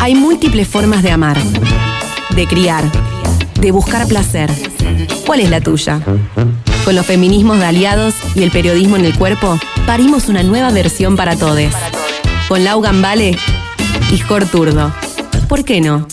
[0.00, 1.36] Hay múltiples formas de amar,
[2.30, 2.84] de criar,
[3.60, 4.50] de buscar placer.
[5.26, 6.00] ¿Cuál es la tuya?
[6.84, 11.16] Con los feminismos de aliados y el periodismo en el cuerpo, parimos una nueva versión
[11.16, 11.72] para todos.
[12.48, 13.36] Con Lau Gambale
[14.12, 14.92] y Jor Turdo.
[15.48, 16.06] ¿Por qué no?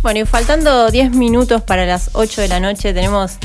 [0.00, 3.38] Bueno, y faltando 10 minutos para las 8 de la noche, tenemos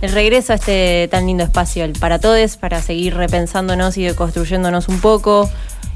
[0.00, 4.88] el regreso a este tan lindo espacio, el para todos, para seguir repensándonos y deconstruyéndonos
[4.88, 5.48] un poco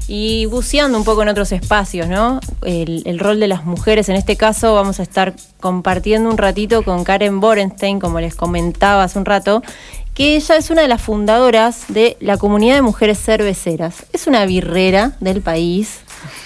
[0.07, 2.39] y buceando un poco en otros espacios, ¿no?
[2.63, 6.83] El, el, rol de las mujeres, en este caso vamos a estar compartiendo un ratito
[6.83, 9.63] con Karen Borenstein, como les comentaba hace un rato,
[10.13, 14.05] que ella es una de las fundadoras de la comunidad de mujeres cerveceras.
[14.13, 15.99] Es una birrera del país,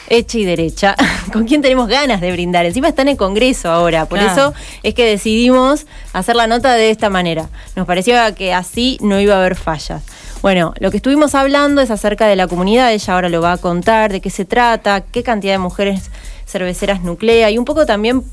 [0.08, 0.96] hecha y derecha,
[1.34, 2.66] con quien tenemos ganas de brindar.
[2.66, 6.90] Encima está en el Congreso ahora, por eso es que decidimos hacer la nota de
[6.90, 7.50] esta manera.
[7.76, 10.04] Nos parecía que así no iba a haber fallas.
[10.42, 13.58] Bueno, lo que estuvimos hablando es acerca de la comunidad, ella ahora lo va a
[13.58, 16.12] contar, de qué se trata, qué cantidad de mujeres
[16.48, 18.24] cerveceras nuclea y un poco también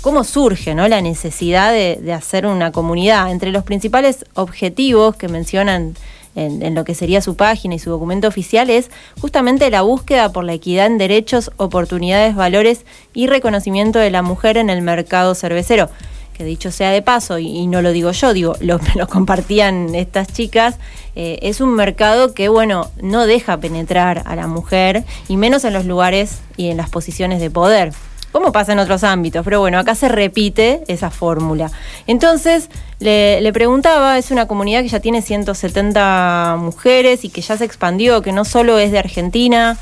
[0.00, 0.86] cómo surge ¿no?
[0.88, 3.30] la necesidad de, de hacer una comunidad.
[3.30, 5.94] Entre los principales objetivos que mencionan
[6.34, 8.90] en, lo que sería su página y su documento oficial es
[9.20, 14.56] justamente la búsqueda por la equidad en derechos, oportunidades, valores y reconocimiento de la mujer
[14.56, 15.90] en el mercado cervecero.
[16.32, 20.32] Que dicho sea de paso, y, no lo digo yo, digo, lo, lo compartían estas
[20.32, 20.78] chicas,
[21.14, 25.72] eh, es un mercado que, bueno, no deja penetrar a la mujer, y menos en
[25.72, 27.92] los lugares y en las posiciones de poder
[28.34, 31.70] como pasa en otros ámbitos, pero bueno, acá se repite esa fórmula.
[32.08, 32.68] Entonces,
[32.98, 38.22] le, preguntaba, es una comunidad que ya tiene 170 mujeres y que ya se expandió,
[38.22, 39.78] que no solo es de Argentina,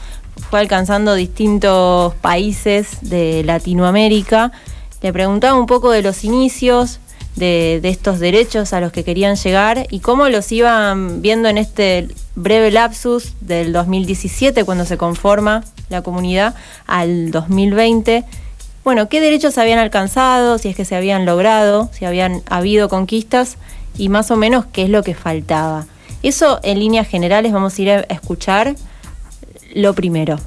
[0.51, 4.53] fue alcanzando distintos países de Latinoamérica.
[5.01, 7.01] Le preguntaba un poco de los inicios,
[7.37, 11.57] de, de, estos derechos a los que querían llegar y cómo los iban viendo en
[11.57, 16.55] este breve lapsus del 2017 cuando se conforma la comunidad
[16.87, 18.27] al 2020
[18.85, 23.57] bueno, qué derechos habían alcanzado, si es que se habían logrado, si habían habido conquistas
[23.97, 25.87] y más o menos qué es lo que faltaba.
[26.23, 28.75] Eso en líneas generales vamos a ir a escuchar
[29.75, 30.39] lo primero.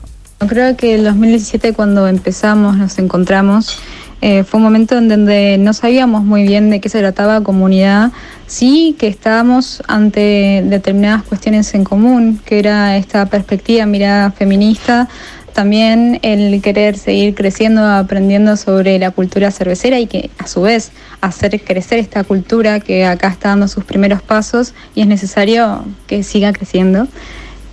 [0.47, 3.79] Creo que el 2017 cuando empezamos, nos encontramos,
[4.21, 8.11] eh, fue un momento en donde no sabíamos muy bien de qué se trataba comunidad,
[8.47, 15.09] sí que estábamos ante determinadas cuestiones en común, que era esta perspectiva mirada feminista
[15.55, 20.91] también el querer seguir creciendo, aprendiendo sobre la cultura cervecera y que a su vez
[21.21, 26.23] hacer crecer esta cultura que acá está dando sus primeros pasos y es necesario que
[26.23, 27.07] siga creciendo.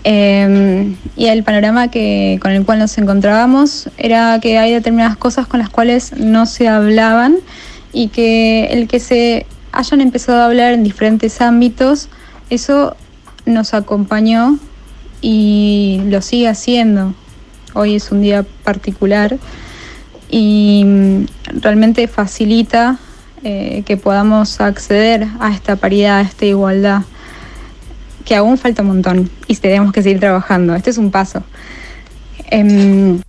[0.04, 5.48] Em, y el panorama que, con el cual nos encontrábamos era que hay determinadas cosas
[5.48, 7.38] con las cuales no se hablaban
[7.92, 12.08] y que el que se hayan empezado a hablar en diferentes ámbitos,
[12.48, 12.94] eso
[13.44, 14.56] nos acompañó
[15.20, 17.12] y lo sigue haciendo
[17.74, 19.38] hoy es un día particular
[20.30, 21.24] y mm,
[21.60, 22.98] realmente facilita
[23.44, 27.02] eh, que podamos acceder a esta paridad, a esta igualdad,
[28.24, 30.74] que aún falta un montón y tenemos que seguir trabajando.
[30.74, 31.42] Este es un paso.
[32.50, 33.20] Em,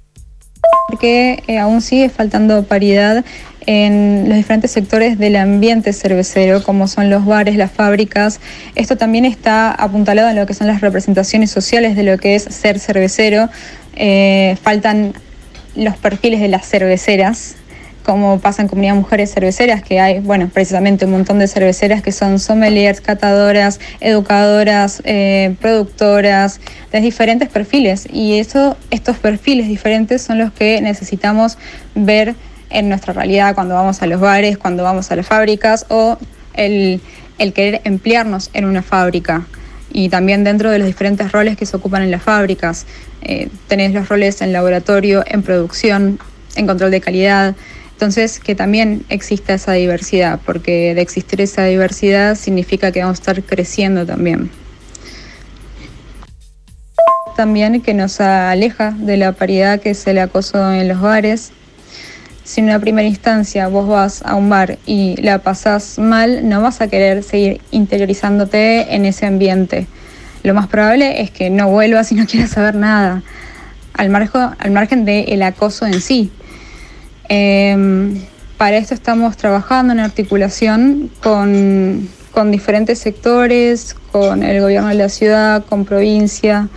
[0.88, 3.24] porque eh, aún sigue faltando paridad
[3.66, 8.40] en los diferentes sectores del ambiente cervecero, como son los bares, las fábricas.
[8.76, 12.44] Esto también está apuntalado en lo que son las representaciones sociales de lo que es
[12.44, 13.50] ser cervecero.
[13.96, 15.14] Eh, faltan
[15.76, 17.56] los perfiles de las cerveceras,
[18.04, 22.12] como pasa en Comunidad Mujeres Cerveceras, que hay, bueno, precisamente un montón de cerveceras que
[22.12, 26.60] son sommeliers, catadoras, educadoras, eh, productoras,
[26.92, 28.08] de diferentes perfiles.
[28.12, 31.58] Y eso, estos perfiles diferentes son los que necesitamos
[31.96, 32.36] ver
[32.70, 36.18] en nuestra realidad cuando vamos a los bares, cuando vamos a las fábricas o
[36.56, 37.02] el,
[37.54, 39.46] querer emplearnos en una fábrica
[39.94, 42.86] y también dentro de los diferentes roles que se ocupan en las fábricas.
[43.22, 46.20] Eh, tenés los roles en laboratorio, en producción,
[46.56, 47.56] en control de calidad.
[47.94, 53.22] Entonces, que también exista esa diversidad, porque de existir esa diversidad significa que vamos a
[53.22, 54.50] estar creciendo también.
[57.38, 61.52] También que nos aleja de la paridad que es el acoso en los bares,
[62.44, 66.62] si en una primera instancia vos vas a un bar y la pasás mal, no
[66.62, 69.88] vas a querer seguir interiorizándote en ese ambiente.
[70.44, 73.24] Lo más probable es que no vuelvas y no quieras saber nada,
[73.94, 76.32] al, margen, al margen del acoso en sí.
[77.30, 78.22] Em,
[78.58, 82.10] para esto estamos trabajando en articulación con
[82.52, 86.68] diferentes sectores, con el gobierno de la ciudad, con provincia,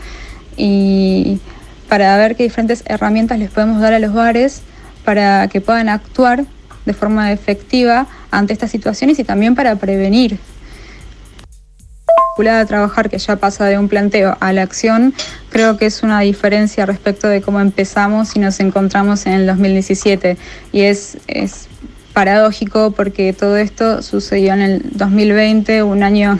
[0.56, 1.40] y
[1.88, 4.62] para ver qué diferentes herramientas les podemos dar a los bares
[5.06, 6.44] para que puedan actuar
[6.85, 10.38] de forma efectiva ante estas situaciones y también para prevenir.
[12.50, 15.14] a trabajar, que ya pasa de un planteo a la acción,
[15.49, 20.37] creo que es una diferencia respecto de cómo empezamos y nos encontramos en el 2017.
[20.73, 21.69] Y es, es
[22.12, 26.38] paradójico porque todo esto sucedió en el 2020, un año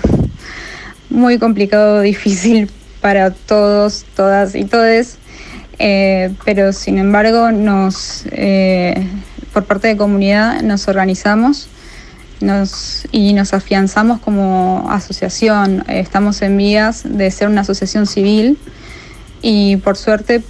[1.09, 2.71] muy complicado, difícil
[3.01, 5.19] para todos, todas y todes,
[5.79, 9.07] eh, pero sin embargo nos, eh,
[9.53, 11.69] por parte de comunidad nos organizamos
[12.41, 15.85] nos, y nos afianzamos como asociación.
[15.89, 18.59] Estamos en vías de ser una asociación civil
[19.43, 20.43] y por suerte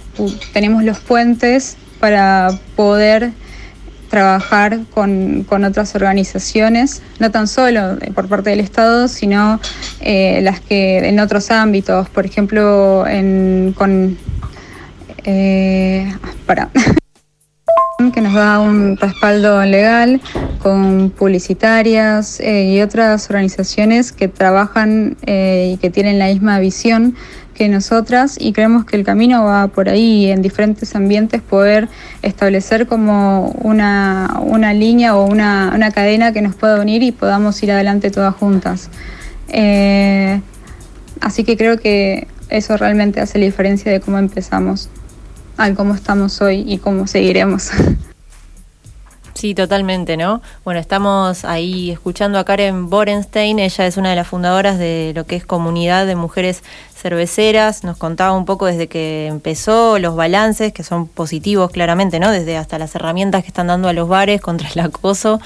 [0.53, 3.31] tenemos los puentes para poder
[4.09, 9.59] trabajar con, otras organizaciones, no tan solo por parte del Estado, sino
[9.99, 14.17] eh, las que en otros ámbitos, por ejemplo, en, con...
[15.29, 16.09] Eh,
[16.45, 16.69] para
[18.13, 20.21] que nos da un respaldo legal
[20.59, 27.15] con publicitarias eh, y otras organizaciones que trabajan eh, y que tienen la misma visión
[27.53, 31.89] que nosotras y creemos que el camino va por ahí en diferentes ambientes poder
[32.21, 37.61] establecer como una, una línea o una, una, cadena que nos pueda unir y podamos
[37.63, 38.89] ir adelante todas juntas.
[39.49, 40.39] Eh,
[41.19, 44.89] así que creo que eso realmente hace la diferencia de cómo empezamos
[45.57, 47.71] al cómo estamos hoy y cómo seguiremos.
[49.37, 50.41] Sí, totalmente, ¿no?
[50.63, 55.27] Bueno, estamos ahí escuchando a Karen Borenstein, ella es una de las fundadoras de lo
[55.27, 56.63] que es Comunidad de Mujeres
[56.97, 62.31] cerveceras, nos contaba un poco desde que empezó, los balances, que son positivos claramente, ¿no?
[62.31, 65.39] Desde hasta las herramientas que están dando a los bares contra el acoso,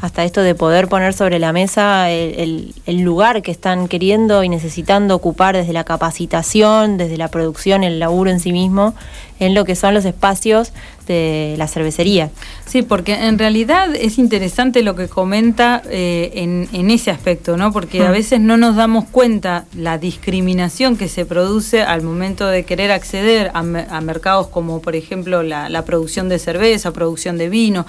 [0.00, 5.16] hasta esto de poder poner sobre la mesa el, lugar que están queriendo y necesitando
[5.16, 8.94] ocupar desde la capacitación, desde la producción, el laburo en sí mismo,
[9.40, 10.72] en lo que son los espacios
[11.06, 12.30] de la cervecería.
[12.64, 17.72] Sí, porque en realidad es interesante lo que comenta eh, en, en, ese aspecto, ¿no?
[17.72, 18.12] Porque a mm.
[18.12, 23.50] veces no nos damos cuenta la discriminación que se produce al momento de querer acceder
[23.54, 27.86] a, mercados como por ejemplo la, producción de cerveza, producción de vino,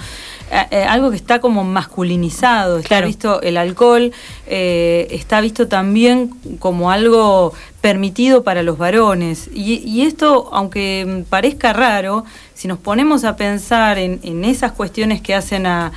[0.52, 4.12] eh, eh, algo que está como masculinizado, está visto el alcohol,
[4.48, 6.30] eh, está visto también
[6.60, 7.54] como algo
[7.84, 9.50] permitido para los varones.
[9.54, 15.66] Y, esto, aunque parezca raro, si nos ponemos a pensar en, esas cuestiones que hacen
[15.66, 15.92] a,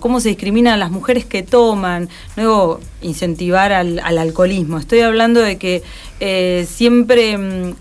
[0.00, 4.78] cómo se discriminan a las mujeres que toman, luego incentivar al, alcoholismo.
[4.78, 5.82] Estoy hablando de que
[6.20, 7.74] eh, siempre mm,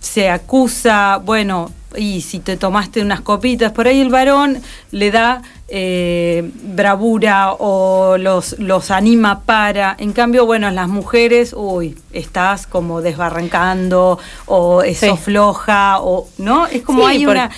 [0.00, 5.42] se acusa, bueno, y si te tomaste unas copitas, por ahí el varón le da
[5.68, 9.96] eh, bravura o los, los anima para.
[9.98, 16.82] En cambio, bueno, las mujeres, uy, estás como desbarrancando o eso floja o no, es
[16.82, 17.50] como hay una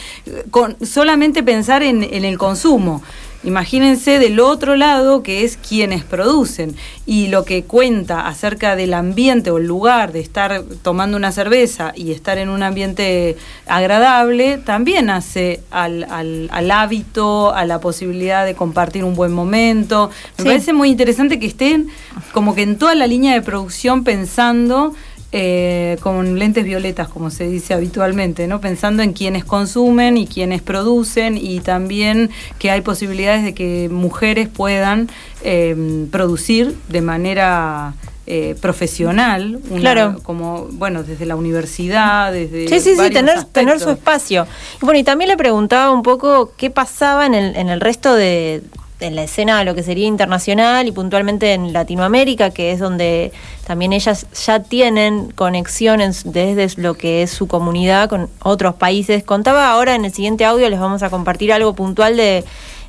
[0.50, 3.02] con solamente pensar en, en el consumo.
[3.42, 6.76] Imagínense del otro lado que es quienes producen
[7.06, 11.92] y lo que cuenta acerca del ambiente o el lugar de estar tomando una cerveza
[11.96, 18.54] y estar en un ambiente agradable también hace al, al, hábito, a la posibilidad de
[18.54, 20.10] compartir un buen momento.
[20.36, 21.88] Me parece muy interesante que estén
[22.32, 24.94] como que en toda la línea de producción pensando
[25.32, 28.60] eh, con lentes violetas, como se dice habitualmente, ¿no?
[28.60, 34.48] pensando en quienes consumen y quienes producen y también que hay posibilidades de que mujeres
[34.48, 35.08] puedan
[35.44, 37.94] eh, producir de manera
[38.26, 40.18] eh, profesional, claro.
[40.22, 44.48] como bueno, desde la universidad, desde sí, sí, sí, tener, tener su espacio.
[44.82, 48.14] Y bueno, y también le preguntaba un poco qué pasaba en el, en el resto
[48.14, 48.62] de,
[49.00, 53.32] en la escena lo que sería internacional y puntualmente en Latinoamérica, que es donde
[53.66, 59.24] también ellas ya tienen conexiones desde lo que es su comunidad con otros países.
[59.24, 62.44] Contaba ahora en el siguiente audio, les vamos a compartir algo puntual de,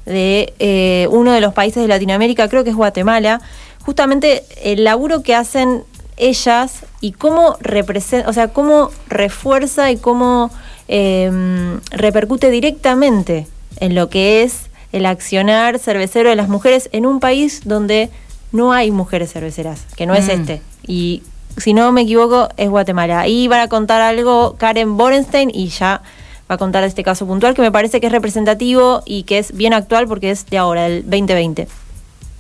[0.05, 3.41] de eh, uno de los países de Latinoamérica, creo que es Guatemala,
[3.85, 5.83] justamente el laburo que hacen
[6.17, 10.51] ellas y cómo representa, o sea, cómo refuerza y cómo
[10.87, 13.47] em, repercute directamente
[13.79, 18.09] en lo que es el accionar cervecero de las mujeres en un país donde
[18.51, 20.31] no hay mujeres cerveceras, que no es mm.
[20.31, 20.61] este.
[20.85, 21.23] Y
[21.57, 23.21] si no me equivoco, es Guatemala.
[23.21, 26.01] Ahí van a contar algo Karen Borenstein y ya
[26.49, 29.55] va a contar este caso puntual que me parece que es representativo y que es
[29.55, 31.67] bien actual porque es de ahora, del 2020.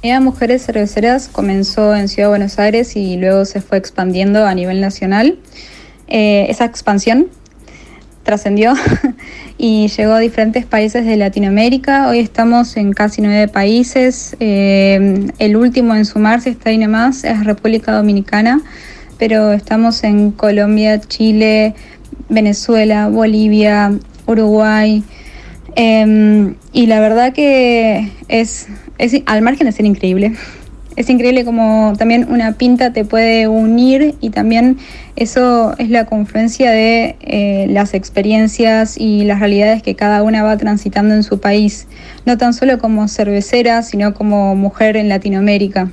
[0.03, 4.55] Ella Mujeres Cerveceras comenzó en Ciudad de Buenos Aires y luego se fue expandiendo a
[4.55, 5.37] nivel nacional.
[6.07, 7.27] Eh, esa expansión
[8.23, 8.73] trascendió
[9.57, 12.07] y llegó a diferentes países de Latinoamérica.
[12.07, 14.35] Hoy estamos en casi nueve países.
[14.39, 18.61] Eh, el último en sumarse está ahí nomás, es República Dominicana,
[19.17, 21.75] pero estamos en Colombia, Chile,
[22.29, 23.91] Venezuela, Bolivia,
[24.25, 25.03] Uruguay.
[25.75, 30.33] Em, y la verdad que es, es, al margen de ser increíble,
[30.95, 34.77] es increíble como también una pinta te puede unir y también
[35.15, 40.57] eso es la confluencia de eh, las experiencias y las realidades que cada una va
[40.57, 41.87] transitando en su país,
[42.25, 45.91] no tan solo como cervecera, sino como mujer en Latinoamérica.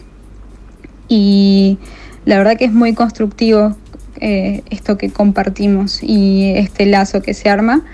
[1.08, 1.78] Y
[2.24, 3.76] la verdad que es muy constructivo
[4.20, 7.84] eh, esto que compartimos y este lazo que se arma.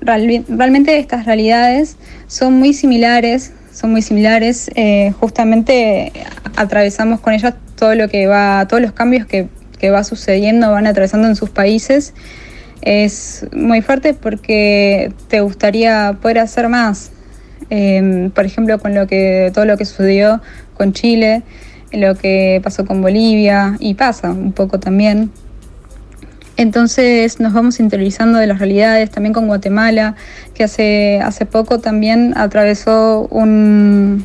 [0.00, 4.70] realmente estas realidades son muy similares, son muy similares.
[4.76, 6.12] Eh, justamente
[6.56, 9.48] atravesamos con ellas todo lo que va, todos los cambios que,
[9.90, 12.14] va sucediendo, van atravesando en sus países.
[12.80, 17.10] Es muy fuerte porque te gustaría poder hacer más.
[17.68, 20.40] Em, por ejemplo, con lo que todo lo que sucedió
[20.72, 21.42] con Chile,
[21.92, 25.30] lo que pasó con Bolivia y pasa un poco también.
[26.56, 30.14] Entonces nos vamos interiorizando de las realidades, también con Guatemala,
[30.54, 34.24] que hace, hace poco también atravesó un,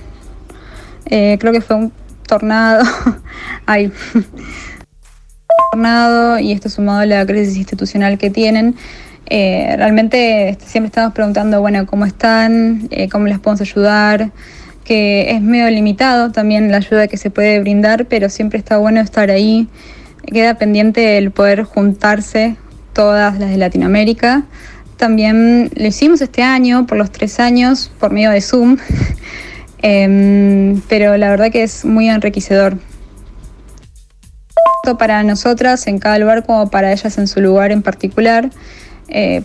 [1.08, 1.92] eh, creo que fue un
[2.28, 2.84] tornado,
[3.66, 3.92] ay,
[5.72, 8.76] tornado y esto sumado a la crisis institucional que tienen.
[9.32, 12.88] Eh, realmente este, siempre estamos preguntando, bueno, ¿cómo están?
[12.92, 14.32] Eh, ¿Cómo les podemos ayudar?
[14.84, 19.02] Que es medio limitado también la ayuda que se puede brindar, pero siempre está bueno
[19.02, 19.68] estar ahí
[20.26, 22.58] queda pendiente el poder juntarse
[22.94, 24.44] todas las de Latinoamérica.
[24.98, 28.78] También lo hicimos este año, por los tres años, por medio de Zoom,
[29.82, 32.78] em, pero la verdad que es muy enriquecedor.
[34.84, 38.50] Tanto para nosotras en cada lugar como para ellas en su lugar en particular,
[39.08, 39.42] eh,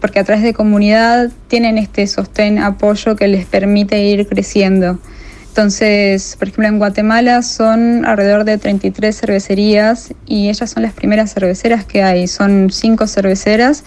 [0.00, 4.98] porque a través de comunidad tienen este sostén, apoyo que les permite ir creciendo.
[5.50, 11.34] Entonces, por ejemplo, en Guatemala son alrededor de 33 cervecerías y ellas son las primeras
[11.34, 12.28] cerveceras que hay.
[12.28, 13.82] Son cinco cerveceras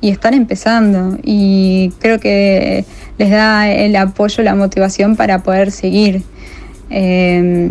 [0.00, 2.84] y están empezando y creo que
[3.18, 6.22] les da el apoyo, la motivación para poder seguir.
[6.88, 7.68] Eh,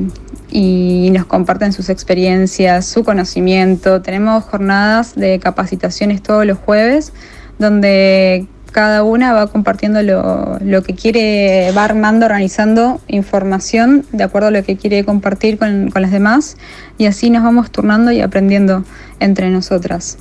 [0.52, 4.02] y nos comparten sus experiencias, su conocimiento.
[4.02, 7.14] Tenemos jornadas de capacitaciones todos los jueves
[7.60, 8.46] donde
[8.78, 14.62] cada una va compartiendo lo, que quiere, va armando, organizando información de acuerdo a lo
[14.62, 16.58] que quiere compartir con, las demás
[17.00, 18.84] y así nos vamos turnando y aprendiendo
[19.20, 20.20] entre nosotras.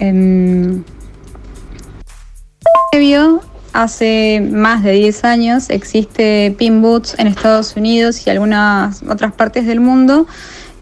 [0.00, 0.82] Eh,
[3.72, 9.64] hace más de 10 años existe Pin Boots en Estados Unidos y algunas otras partes
[9.64, 10.26] del mundo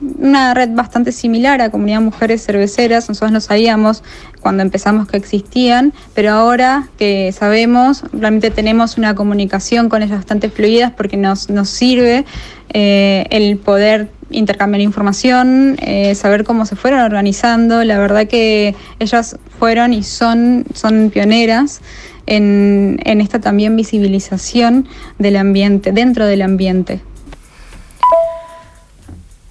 [0.00, 4.02] una red bastante similar a Comunidad Mujeres Cerveceras, nosotros no sabíamos
[4.40, 10.48] cuando empezamos que existían, pero ahora que sabemos, realmente tenemos una comunicación con ellas bastante
[10.48, 12.24] fluidas porque nos, nos sirve
[12.72, 17.84] eh, el poder intercambiar información, eh, saber cómo se fueron organizando.
[17.84, 21.80] La verdad que ellas fueron y son, son pioneras
[22.26, 24.88] en, en esta también visibilización
[25.18, 27.00] del ambiente, dentro del ambiente.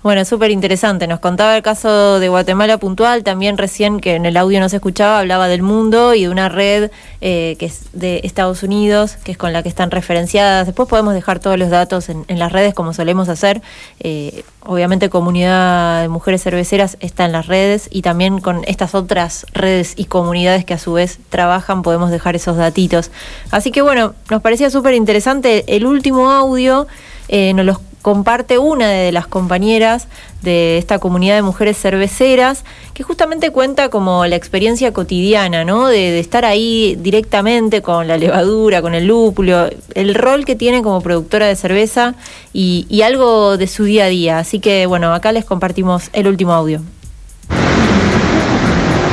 [0.01, 1.07] Bueno, súper interesante.
[1.07, 4.77] Nos contaba el caso de Guatemala puntual, también recién que en el audio no se
[4.77, 6.89] escuchaba, hablaba del mundo y de una red
[7.19, 10.67] eh, que es de Estados Unidos, que es con la que están referenciadas.
[10.67, 13.61] Después podemos dejar todos los datos en, las redes como solemos hacer.
[13.99, 19.45] Eh, obviamente Comunidad de Mujeres Cerveceras está en las redes y también con estas otras
[19.51, 23.11] redes y comunidades que a su vez trabajan podemos dejar esos datitos.
[23.51, 26.87] Así que bueno, nos parecía súper interesante el último audio.
[27.27, 30.07] Eh, nos los comparte una de las compañeras
[30.41, 32.63] de esta comunidad de mujeres cerveceras,
[32.93, 35.87] que justamente cuenta como la experiencia cotidiana, ¿no?
[35.87, 41.01] De, estar ahí directamente con la levadura, con el lúpulo, el rol que tiene como
[41.01, 42.15] productora de cerveza
[42.53, 44.39] y, y algo de su día a día.
[44.39, 46.81] Así que bueno, acá les compartimos el último audio.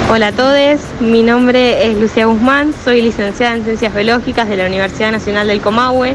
[0.09, 4.67] Hola a todos, mi nombre es Lucía Guzmán, soy licenciada en Ciencias Biológicas de la
[4.67, 6.15] Universidad Nacional del Comahue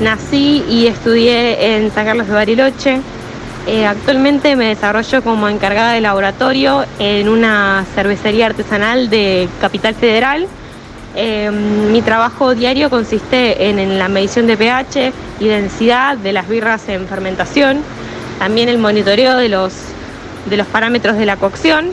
[0.00, 3.00] Nací y estudié en San Carlos de Bariloche.
[3.66, 10.48] Eh, actualmente me desarrollo como encargada de laboratorio en una cervecería artesanal de Capital Federal.
[11.14, 16.88] Em, mi trabajo diario consiste en, la medición de pH y densidad de las birras
[16.88, 17.82] en fermentación,
[18.38, 19.74] también el monitoreo de los,
[20.48, 21.90] de los parámetros de la cocción.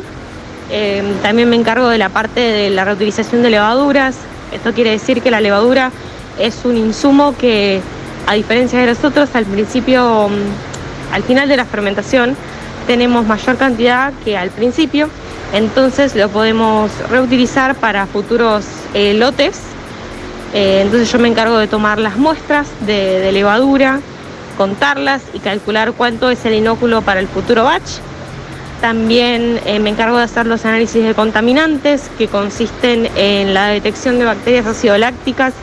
[0.71, 4.15] Em, también me encargo de la parte de la reutilización de levaduras.
[4.53, 5.91] Esto quiere decir que la levadura
[6.39, 7.81] es un insumo que,
[8.25, 12.35] a diferencia de nosotros, al principio, mm, al final de la fermentación,
[12.87, 15.09] tenemos mayor cantidad que al principio,
[15.53, 19.59] entonces lo podemos reutilizar para futuros eh, lotes.
[20.53, 23.99] Eh, entonces yo me encargo de tomar las muestras de, levadura,
[24.57, 27.99] contarlas y calcular cuánto es el inóculo para el futuro batch.
[28.81, 34.17] También eh, me encargo de hacer los análisis de contaminantes que consisten en la detección
[34.17, 35.53] de bacterias acidolácticas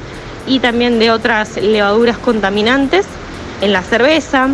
[0.46, 3.06] y también de otras levaduras contaminantes
[3.60, 4.48] en la cerveza.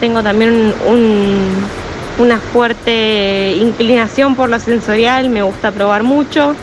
[0.00, 0.74] tengo también
[2.18, 6.54] una fuerte inclinación por lo sensorial, me gusta probar mucho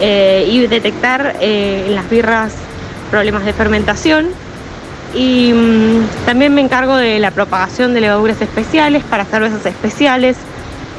[0.00, 2.54] eh, y detectar eh, en las birras
[3.10, 4.28] problemas de fermentación.
[5.14, 10.36] Y mm, también me encargo de la propagación de levaduras especiales para cervezas especiales,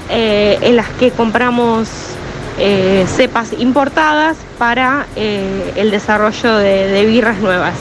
[0.09, 2.12] eh, en las que compramos
[2.57, 7.73] cepas importadas para el desarrollo de birras nuevas.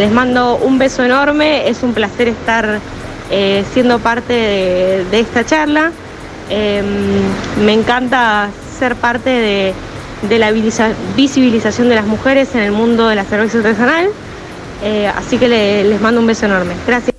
[0.00, 2.80] Les mando un beso enorme, es un placer estar
[3.30, 5.92] eh, siendo parte de, esta charla.
[6.48, 6.86] Em,
[7.62, 13.24] me encanta ser parte de, la visibilización de las mujeres en el mundo de la
[13.24, 14.08] cerveza artesanal.
[14.82, 16.72] Eh, así que les mando un beso enorme.
[16.86, 17.14] Gracias.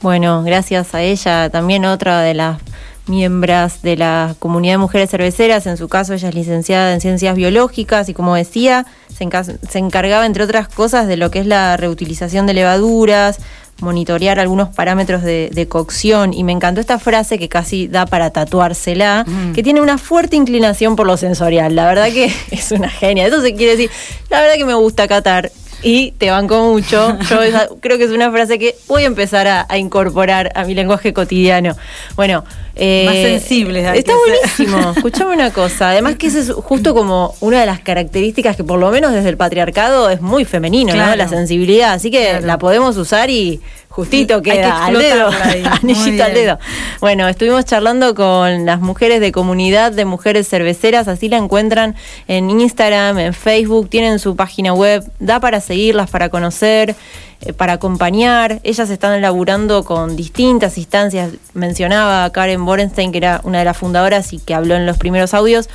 [0.00, 2.62] Bueno, gracias a ella, también otra de las
[3.06, 7.34] miembros de la comunidad de mujeres cerveceras, en su caso ella es licenciada en ciencias
[7.34, 12.46] biológicas y como decía, se, encargaba entre otras cosas de lo que es la reutilización
[12.46, 13.38] de levaduras,
[13.80, 19.24] monitorear algunos parámetros de, cocción y me encantó esta frase que casi da para tatuársela,
[19.26, 19.52] mm.
[19.52, 21.74] que tiene una fuerte inclinación por lo sensorial.
[21.74, 23.26] La verdad que es una genia.
[23.26, 23.90] Eso se quiere decir,
[24.28, 25.50] la verdad que me gusta catar
[25.82, 27.18] y te banco mucho.
[27.28, 27.38] Yo
[27.80, 31.76] creo que es una frase que voy a empezar a, incorporar a mi lenguaje cotidiano.
[32.16, 32.44] Bueno,
[32.80, 33.80] eh, más sensible.
[33.96, 34.92] Está buenísimo.
[34.96, 35.90] Escuchame una cosa.
[35.90, 39.28] Además que esa es justo como una de las características que por lo menos desde
[39.28, 41.14] el patriarcado es muy femenino, ¿no?
[41.14, 41.92] La sensibilidad.
[41.92, 43.60] Así que la podemos usar y
[43.90, 45.30] Justito queda al dedo,
[45.82, 46.58] anillito al dedo.
[47.00, 51.96] Bueno, estuvimos charlando con las mujeres de comunidad de mujeres cerveceras, así la encuentran
[52.28, 56.94] en Instagram, en Facebook, tienen su página web, da para seguirlas, para conocer,
[57.40, 58.60] eh, para acompañar.
[58.64, 61.32] Ellas están elaborando con distintas instancias.
[61.54, 65.32] Mencionaba Karen Borenstein, que era una de las fundadoras y que habló en los primeros
[65.32, 65.70] audios,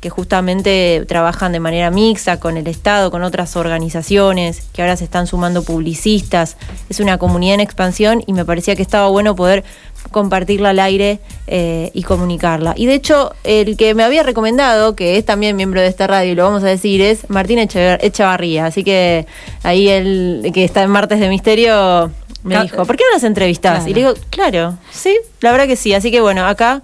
[0.00, 5.04] que justamente trabajan de manera mixta con el Estado, con otras organizaciones, que ahora se
[5.04, 6.56] están sumando publicistas.
[6.88, 9.62] Es una comunidad en expansión y me parecía que estaba bueno poder
[10.10, 12.74] compartirla al aire eh, y comunicarla.
[12.76, 16.32] Y de hecho, el que me había recomendado, que es también miembro de esta radio,
[16.32, 18.66] y lo vamos a decir, es Martín Echevarría.
[18.66, 19.26] Así que
[19.62, 22.10] ahí el que está en Martes de Misterio
[22.42, 23.86] me dijo, ¿por qué no las entrevistas?
[23.86, 25.92] Y le digo, claro, sí, la verdad que sí.
[25.92, 26.82] Así que bueno, acá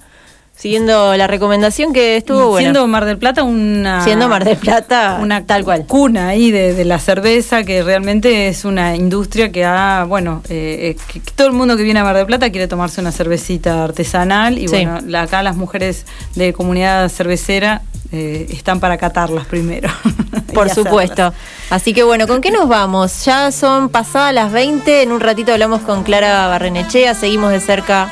[0.57, 2.71] siguiendo la recomendación que estuvo buena.
[2.71, 4.03] Siendo Mar del Plata una...
[4.03, 5.85] Siendo Mar del Plata una tal cual.
[5.87, 11.21] cuna ahí de, la cerveza, que realmente es una industria que ha, bueno, eh, eh,
[11.35, 14.67] todo el mundo que viene a Mar del Plata quiere tomarse una cervecita artesanal y
[14.67, 19.91] bueno, acá las mujeres de comunidad cervecera eh, están para catarlas primero.
[20.55, 21.35] Por supuesto.
[21.71, 23.25] Así que bueno, ¿con qué nos vamos?
[23.25, 28.11] Ya son pasadas las 20, en un ratito hablamos con Clara Barrenechea, seguimos de cerca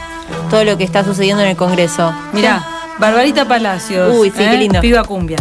[0.51, 2.13] todo lo que está sucediendo en el Congreso.
[2.33, 2.65] Mirá,
[2.99, 4.17] Barbarita Palacios.
[4.17, 4.59] Uy, sí, qué ¿eh?
[4.59, 4.81] lindo.
[4.81, 5.39] Piba cumbia.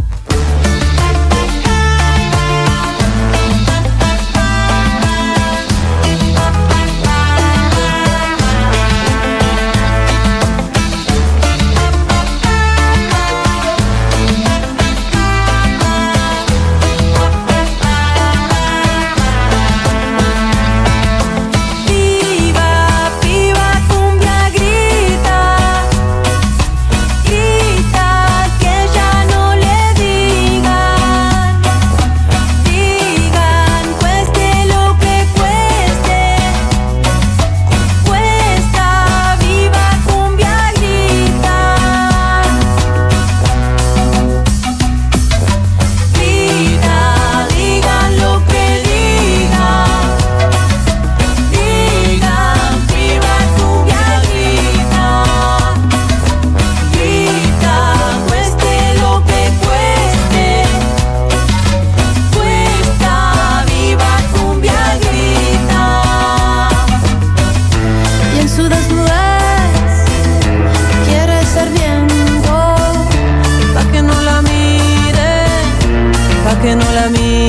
[76.93, 77.42] la mía.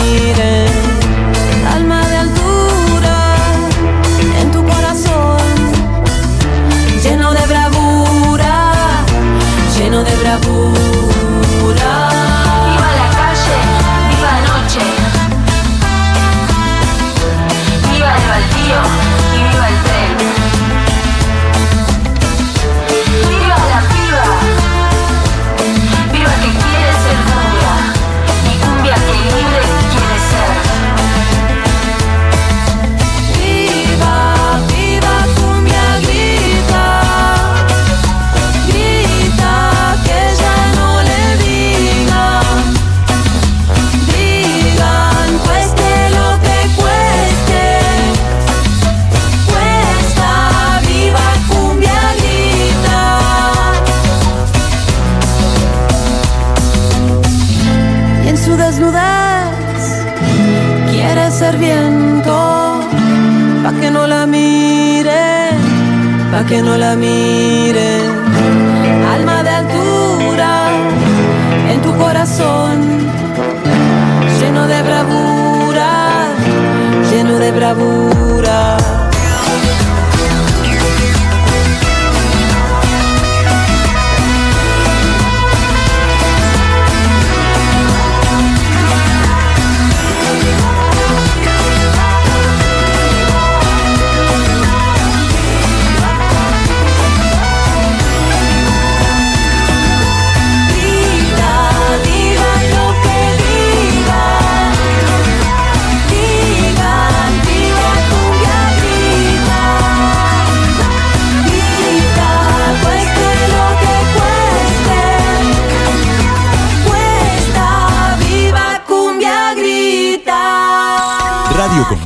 [66.64, 67.53] No la mire.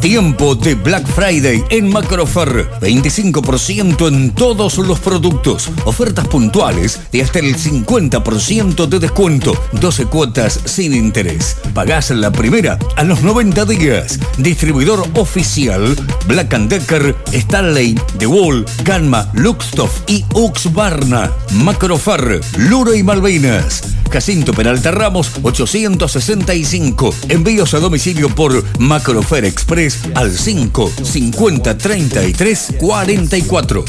[0.00, 2.70] Tiempo de Black Friday en Macrofer.
[2.80, 5.68] 25% en todos los productos.
[5.84, 9.60] Ofertas puntuales de hasta el 50% de descuento.
[9.72, 11.56] 12 cuotas sin interés.
[11.74, 14.20] Pagás la primera a los 90 días.
[14.38, 15.96] Distribuidor oficial
[16.28, 21.32] Black Decker, Stanley, The Wall, Ganma, Luxtoff y Uxbarna.
[21.50, 23.94] Macrofer, Luro y Malvinas.
[24.14, 27.12] Jacinto Peralta Ramos 865.
[27.30, 33.84] Envíos a domicilio por Macrofer Express al 5 50 33 44.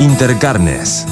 [0.00, 1.04] Intercarnes,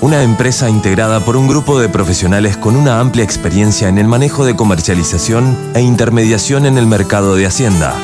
[0.00, 4.46] una empresa integrada por un grupo de profesionales con una amplia experiencia en el manejo
[4.46, 7.94] de comercialización e intermediación en el mercado de Hacienda.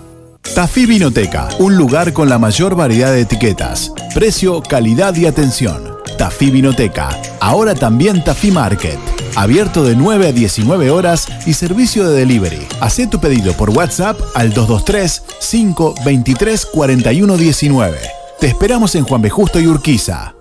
[0.55, 5.99] Tafí Vinoteca, un lugar con la mayor variedad de etiquetas, precio, calidad y atención.
[6.17, 8.99] Tafí Vinoteca, ahora también Tafí Market.
[9.37, 12.67] Abierto de 9 a 19 horas y servicio de delivery.
[12.81, 17.99] Haz tu pedido por WhatsApp al 223 523 4119.
[18.41, 19.31] Te esperamos en Juan B.
[19.31, 20.35] Justo y Urquiza.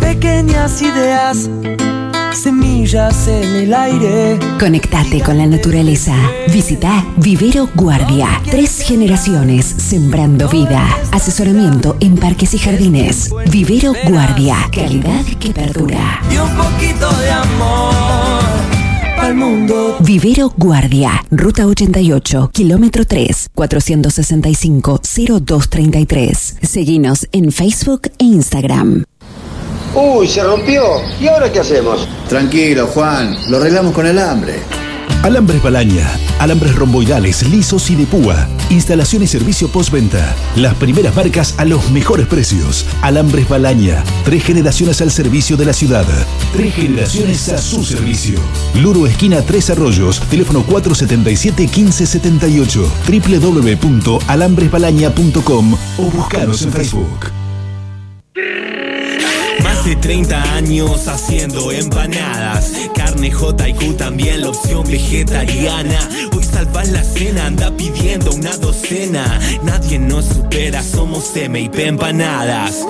[0.00, 1.48] Pequeñas ideas
[2.44, 4.38] semillas en el aire.
[4.60, 6.14] Conectate con la naturaleza.
[6.52, 8.40] Visita Vivero Guardia.
[8.50, 10.86] Tres generaciones sembrando vida.
[11.10, 13.30] Asesoramiento en parques y jardines.
[13.50, 14.56] Vivero Guardia.
[14.70, 16.20] Calidad que perdura.
[16.30, 18.53] Y un poquito de amor.
[19.24, 19.96] Al mundo.
[20.00, 26.34] Vivero Guardia, Ruta 88, kilómetro 3, 465-0233.
[26.60, 29.04] Seguinos en Facebook e Instagram.
[29.94, 30.82] Uy, se rompió.
[31.18, 32.06] ¿Y ahora qué hacemos?
[32.28, 33.34] Tranquilo, Juan.
[33.48, 34.56] Lo arreglamos con alambre.
[35.24, 36.06] Alambres Balaña.
[36.38, 38.46] Alambres romboidales, lisos y de púa.
[38.68, 40.36] Instalación y servicio postventa.
[40.54, 42.84] Las primeras marcas a los mejores precios.
[43.00, 44.04] Alambres Balaña.
[44.26, 46.04] Tres generaciones al servicio de la ciudad.
[46.52, 48.38] Tres generaciones a su servicio.
[48.82, 50.20] Luro Esquina Tres Arroyos.
[50.28, 52.86] Teléfono 477-1578.
[53.08, 57.32] www.alambresbalaña.com o buscaros en Facebook.
[59.84, 62.72] Hace 30 años haciendo empanadas.
[62.94, 65.98] Carne J&Q también la opción vegetariana.
[66.34, 69.38] Hoy salvas la cena, anda pidiendo una docena.
[69.62, 72.86] Nadie nos supera, somos MIP Empanadas.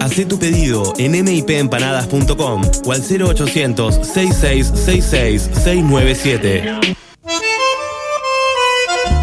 [0.00, 6.99] Hacé tu pedido en mipempanadas.com o al 0800 6666 697.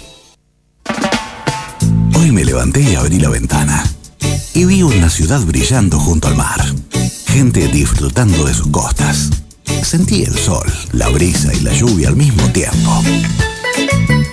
[2.13, 3.86] Hoy me levanté y abrí la ventana
[4.58, 6.60] y vi una ciudad brillando junto al mar.
[7.28, 9.30] Gente disfrutando de sus costas.
[9.84, 13.04] Sentí el sol, la brisa y la lluvia al mismo tiempo.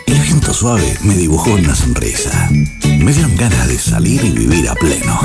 [0.06, 2.48] El viento suave me dibujó una sonrisa.
[2.50, 5.20] Me dieron ganas de salir y vivir a pleno.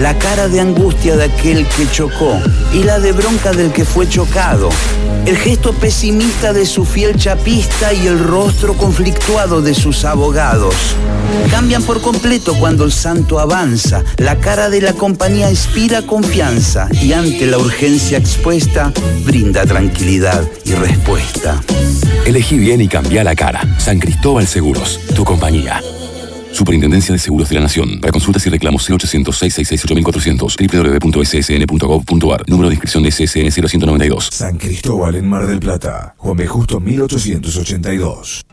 [0.00, 2.38] la cara de angustia de aquel que chocó
[2.72, 4.68] y la de bronca del que fue chocado,
[5.26, 10.74] el gesto pesimista de su fiel chapista y el rostro conflictuado de sus abogados.
[11.50, 17.12] Cambian por completo cuando el santo avanza, la cara de la compañía inspira confianza y
[17.12, 18.92] ante la urgencia expuesta
[19.24, 21.62] brinda tranquilidad y respuesta.
[22.26, 23.62] Elegí bien y cambia la cara.
[23.78, 25.80] San Cristóbal Seguros, tu compañía.
[26.54, 28.00] Superintendencia de Seguros de la Nación.
[28.00, 30.46] Para consultas y reclamos 0806 668
[31.00, 32.48] www.ssn.gov.ar.
[32.48, 34.28] Número de inscripción de SSN 0192.
[34.32, 36.14] San Cristóbal en Mar del Plata.
[36.16, 36.46] Juan B.
[36.46, 38.46] Justo 1882.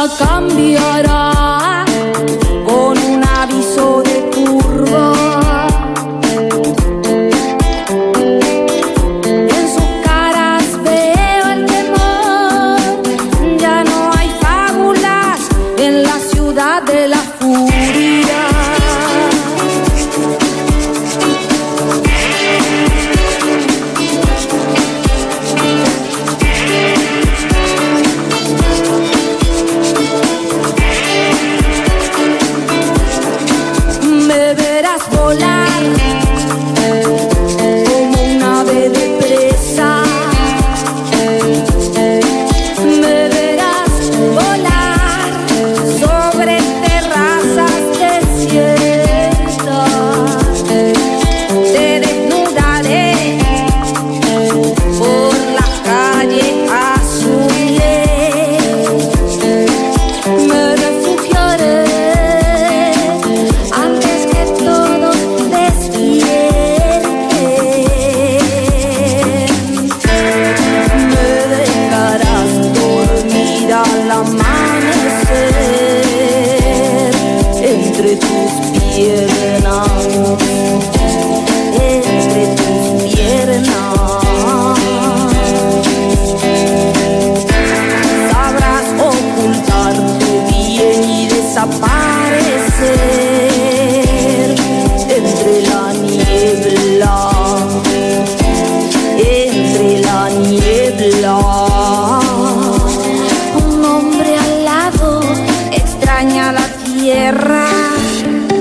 [0.10, 1.14] Cambiará